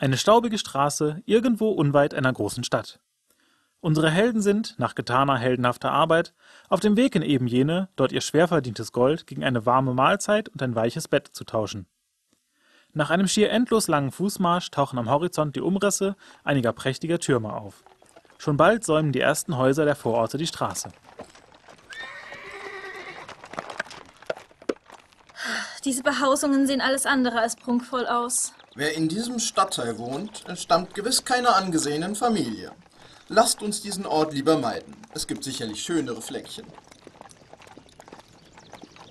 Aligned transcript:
Eine 0.00 0.16
staubige 0.16 0.58
Straße 0.58 1.22
irgendwo 1.26 1.70
unweit 1.70 2.14
einer 2.14 2.32
großen 2.32 2.62
Stadt. 2.62 3.00
Unsere 3.80 4.08
Helden 4.08 4.40
sind, 4.40 4.76
nach 4.78 4.94
getaner 4.94 5.36
heldenhafter 5.36 5.90
Arbeit, 5.90 6.34
auf 6.68 6.78
dem 6.78 6.96
Weg 6.96 7.16
in 7.16 7.22
eben 7.22 7.48
jene, 7.48 7.88
dort 7.96 8.12
ihr 8.12 8.20
schwer 8.20 8.46
verdientes 8.46 8.92
Gold 8.92 9.26
gegen 9.26 9.42
eine 9.42 9.66
warme 9.66 9.94
Mahlzeit 9.94 10.48
und 10.50 10.62
ein 10.62 10.76
weiches 10.76 11.08
Bett 11.08 11.26
zu 11.32 11.42
tauschen. 11.42 11.86
Nach 12.92 13.10
einem 13.10 13.26
schier 13.26 13.50
endlos 13.50 13.88
langen 13.88 14.12
Fußmarsch 14.12 14.70
tauchen 14.70 15.00
am 15.00 15.10
Horizont 15.10 15.56
die 15.56 15.60
Umrisse 15.60 16.14
einiger 16.44 16.72
prächtiger 16.72 17.18
Türme 17.18 17.52
auf. 17.52 17.82
Schon 18.38 18.56
bald 18.56 18.84
säumen 18.84 19.10
die 19.10 19.20
ersten 19.20 19.56
Häuser 19.56 19.84
der 19.84 19.96
Vororte 19.96 20.38
die 20.38 20.46
Straße. 20.46 20.90
Diese 25.88 26.02
Behausungen 26.02 26.66
sehen 26.66 26.82
alles 26.82 27.06
andere 27.06 27.40
als 27.40 27.56
prunkvoll 27.56 28.06
aus. 28.06 28.52
Wer 28.74 28.94
in 28.94 29.08
diesem 29.08 29.38
Stadtteil 29.38 29.96
wohnt, 29.96 30.44
entstammt 30.46 30.92
gewiss 30.92 31.24
keiner 31.24 31.56
angesehenen 31.56 32.14
Familie. 32.14 32.72
Lasst 33.28 33.62
uns 33.62 33.80
diesen 33.80 34.04
Ort 34.04 34.34
lieber 34.34 34.58
meiden. 34.58 34.94
Es 35.14 35.26
gibt 35.26 35.44
sicherlich 35.44 35.82
schönere 35.82 36.20
Fleckchen. 36.20 36.66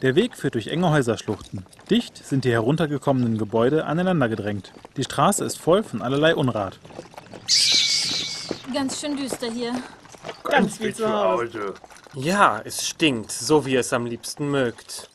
Der 0.00 0.14
Weg 0.14 0.34
führt 0.34 0.54
durch 0.54 0.68
enge 0.68 0.88
Häuserschluchten. 0.88 1.66
Dicht 1.90 2.26
sind 2.26 2.46
die 2.46 2.52
heruntergekommenen 2.52 3.36
Gebäude 3.36 3.84
aneinander 3.84 4.30
gedrängt. 4.30 4.72
Die 4.96 5.04
Straße 5.04 5.44
ist 5.44 5.58
voll 5.58 5.82
von 5.82 6.00
allerlei 6.00 6.34
Unrat. 6.34 6.78
Ganz 8.72 8.98
schön 8.98 9.18
düster 9.18 9.50
hier. 9.50 9.74
Ganz 10.44 10.80
wie 10.80 10.94
zu 10.94 11.06
Hause. 11.06 11.74
Ja, 12.14 12.62
es 12.64 12.88
stinkt, 12.88 13.30
so 13.30 13.66
wie 13.66 13.74
ihr 13.74 13.80
es 13.80 13.92
am 13.92 14.06
liebsten 14.06 14.50
mögt. 14.50 15.10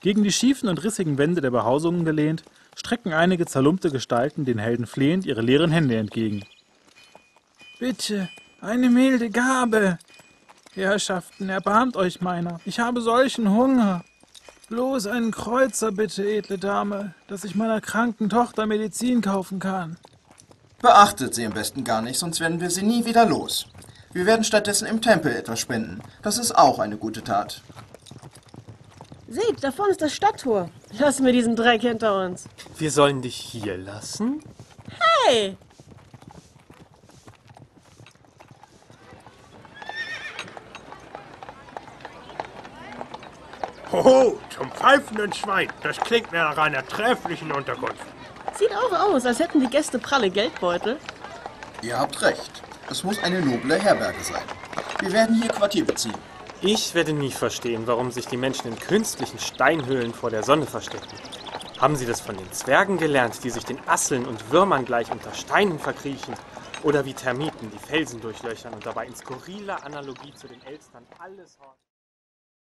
Gegen 0.00 0.22
die 0.22 0.32
schiefen 0.32 0.68
und 0.68 0.82
rissigen 0.82 1.18
Wände 1.18 1.40
der 1.40 1.50
Behausungen 1.50 2.04
gelehnt, 2.04 2.42
strecken 2.74 3.12
einige 3.12 3.46
zerlumpte 3.46 3.90
Gestalten 3.90 4.44
den 4.44 4.58
Helden 4.58 4.86
flehend 4.86 5.26
ihre 5.26 5.42
leeren 5.42 5.70
Hände 5.70 5.96
entgegen. 5.96 6.44
Bitte, 7.78 8.28
eine 8.60 8.88
milde 8.88 9.30
Gabe. 9.30 9.98
Herrschaften, 10.74 11.48
erbarmt 11.48 11.96
euch 11.96 12.20
meiner. 12.20 12.60
Ich 12.64 12.80
habe 12.80 13.00
solchen 13.00 13.50
Hunger. 13.50 14.04
Bloß 14.68 15.08
einen 15.08 15.32
Kreuzer, 15.32 15.90
bitte, 15.90 16.24
edle 16.24 16.56
Dame, 16.56 17.14
dass 17.26 17.44
ich 17.44 17.54
meiner 17.54 17.80
kranken 17.80 18.30
Tochter 18.30 18.66
Medizin 18.66 19.20
kaufen 19.20 19.58
kann. 19.58 19.96
Beachtet 20.80 21.34
sie 21.34 21.44
am 21.44 21.52
besten 21.52 21.84
gar 21.84 22.00
nicht, 22.00 22.18
sonst 22.18 22.40
werden 22.40 22.60
wir 22.60 22.70
sie 22.70 22.82
nie 22.82 23.04
wieder 23.04 23.26
los. 23.26 23.66
Wir 24.12 24.26
werden 24.26 24.44
stattdessen 24.44 24.86
im 24.86 25.02
Tempel 25.02 25.32
etwas 25.32 25.60
spenden. 25.60 26.00
Das 26.22 26.38
ist 26.38 26.52
auch 26.52 26.78
eine 26.78 26.96
gute 26.96 27.22
Tat. 27.22 27.62
Seht, 29.32 29.62
da 29.62 29.70
vorne 29.70 29.92
ist 29.92 30.02
das 30.02 30.12
Stadttor. 30.12 30.70
Lassen 30.98 31.24
wir 31.24 31.32
diesen 31.32 31.54
Dreck 31.54 31.82
hinter 31.82 32.24
uns. 32.24 32.46
Wir 32.78 32.90
sollen 32.90 33.22
dich 33.22 33.36
hier 33.36 33.76
lassen? 33.76 34.42
Hey! 35.24 35.56
Hoho, 43.92 44.36
zum 44.52 44.68
pfeifenden 44.72 45.32
Schwein. 45.32 45.72
Das 45.84 45.96
klingt 45.98 46.32
mir 46.32 46.38
nach 46.38 46.58
einer 46.58 46.84
trefflichen 46.84 47.52
Unterkunft. 47.52 48.02
Sieht 48.58 48.72
auch 48.74 48.92
aus, 48.92 49.24
als 49.24 49.38
hätten 49.38 49.60
die 49.60 49.70
Gäste 49.70 50.00
pralle 50.00 50.28
Geldbeutel. 50.28 50.96
Ihr 51.82 51.96
habt 51.96 52.20
recht. 52.22 52.62
Es 52.90 53.04
muss 53.04 53.22
eine 53.22 53.40
noble 53.40 53.76
Herberge 53.76 54.24
sein. 54.24 54.42
Wir 54.98 55.12
werden 55.12 55.40
hier 55.40 55.52
Quartier 55.52 55.84
beziehen. 55.84 56.18
Ich 56.62 56.94
werde 56.94 57.14
nie 57.14 57.30
verstehen, 57.30 57.86
warum 57.86 58.10
sich 58.10 58.26
die 58.26 58.36
Menschen 58.36 58.68
in 58.70 58.78
künstlichen 58.78 59.38
Steinhöhlen 59.38 60.12
vor 60.12 60.28
der 60.28 60.42
Sonne 60.42 60.66
verstecken. 60.66 61.16
Haben 61.78 61.96
sie 61.96 62.04
das 62.04 62.20
von 62.20 62.36
den 62.36 62.52
Zwergen 62.52 62.98
gelernt, 62.98 63.42
die 63.42 63.48
sich 63.48 63.64
den 63.64 63.78
Asseln 63.86 64.26
und 64.26 64.52
Würmern 64.52 64.84
gleich 64.84 65.10
unter 65.10 65.32
Steinen 65.32 65.78
verkriechen? 65.78 66.34
Oder 66.82 67.06
wie 67.06 67.14
Termiten 67.14 67.70
die 67.70 67.78
Felsen 67.78 68.20
durchlöchern 68.20 68.74
und 68.74 68.84
dabei 68.84 69.06
in 69.06 69.14
skurriler 69.14 69.82
Analogie 69.86 70.34
zu 70.34 70.48
den 70.48 70.60
Elstern 70.62 71.06
alles 71.18 71.58
horchen? 71.58 71.80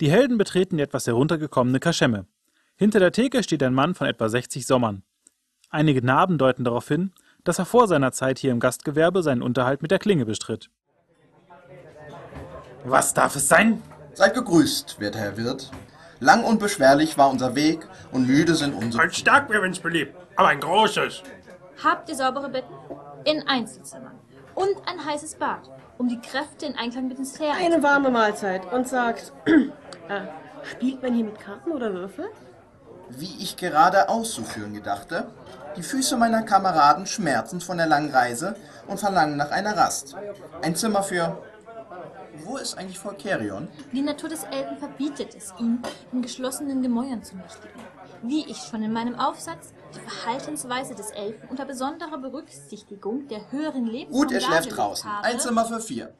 Die 0.00 0.10
Helden 0.10 0.38
betreten 0.38 0.78
die 0.78 0.82
etwas 0.82 1.06
heruntergekommene 1.06 1.78
Kaschemme. 1.78 2.26
Hinter 2.76 2.98
der 2.98 3.12
Theke 3.12 3.42
steht 3.42 3.62
ein 3.62 3.74
Mann 3.74 3.94
von 3.94 4.06
etwa 4.06 4.30
60 4.30 4.66
Sommern. 4.66 5.02
Einige 5.68 6.00
Narben 6.00 6.38
deuten 6.38 6.64
darauf 6.64 6.88
hin, 6.88 7.12
dass 7.44 7.58
er 7.58 7.66
vor 7.66 7.88
seiner 7.88 8.12
Zeit 8.12 8.38
hier 8.38 8.52
im 8.52 8.60
Gastgewerbe 8.60 9.22
seinen 9.22 9.42
Unterhalt 9.42 9.82
mit 9.82 9.90
der 9.90 9.98
Klinge 9.98 10.24
bestritt. 10.24 10.70
Was 12.88 13.12
darf 13.12 13.34
es 13.34 13.48
sein? 13.48 13.82
Seid 14.14 14.34
gegrüßt, 14.34 15.00
werter 15.00 15.18
Herr 15.18 15.36
Wirt. 15.36 15.72
Lang 16.20 16.44
und 16.44 16.60
beschwerlich 16.60 17.18
war 17.18 17.30
unser 17.30 17.56
Weg 17.56 17.84
und 18.12 18.28
müde 18.28 18.54
sind 18.54 18.74
unsere. 18.74 19.02
Ein 19.02 19.10
Starkbier, 19.10 19.60
wenn's 19.60 19.80
beliebt, 19.80 20.16
aber 20.36 20.48
ein 20.48 20.60
großes. 20.60 21.24
Habt 21.82 22.08
ihr 22.08 22.14
saubere 22.14 22.48
Betten? 22.48 22.72
In 23.24 23.42
Einzelzimmern. 23.48 24.16
Und 24.54 24.70
ein 24.86 25.04
heißes 25.04 25.34
Bad, 25.34 25.68
um 25.98 26.08
die 26.08 26.20
Kräfte 26.20 26.66
in 26.66 26.76
Einklang 26.76 27.08
mit 27.08 27.18
den 27.18 27.26
Sphären 27.26 27.56
Eine 27.58 27.82
warme 27.82 28.08
Mahlzeit 28.08 28.72
und 28.72 28.86
sagt, 28.86 29.32
äh, 29.46 30.20
spielt 30.62 31.02
man 31.02 31.12
hier 31.12 31.24
mit 31.24 31.40
Karten 31.40 31.72
oder 31.72 31.92
Würfel? 31.92 32.26
Wie 33.08 33.42
ich 33.42 33.56
gerade 33.56 34.08
auszuführen 34.08 34.74
gedachte, 34.74 35.26
die 35.76 35.82
Füße 35.82 36.16
meiner 36.16 36.42
Kameraden 36.42 37.06
schmerzen 37.06 37.60
von 37.60 37.78
der 37.78 37.86
langen 37.88 38.10
Reise 38.10 38.54
und 38.86 39.00
verlangen 39.00 39.36
nach 39.36 39.50
einer 39.50 39.76
Rast. 39.76 40.14
Ein 40.62 40.76
Zimmer 40.76 41.02
für. 41.02 41.36
Wo 42.44 42.56
ist 42.56 42.76
eigentlich 42.76 42.98
Volkerion? 42.98 43.68
Die 43.92 44.02
Natur 44.02 44.28
des 44.28 44.44
Elben 44.44 44.76
verbietet 44.78 45.34
es 45.36 45.52
ihm, 45.58 45.80
in 46.12 46.22
geschlossenen 46.22 46.82
Gemäuern 46.82 47.22
zu 47.22 47.36
nächtigen. 47.36 47.80
Wie 48.22 48.44
ich 48.46 48.58
schon 48.58 48.82
in 48.82 48.92
meinem 48.92 49.18
Aufsatz 49.18 49.72
die 49.94 50.00
Verhaltensweise 50.00 50.94
des 50.94 51.10
Elfen 51.10 51.48
unter 51.48 51.64
besonderer 51.64 52.18
Berücksichtigung 52.18 53.28
der 53.28 53.50
höheren 53.50 53.84
Gut, 53.84 53.92
ihr 53.92 53.98
Lebensgrundlage 53.98 54.44
schläft 54.44 54.76
draußen. 54.76 55.10
Ein 55.22 55.40
Zimmer 55.40 55.64
für 55.64 55.80
vier. 55.80 56.14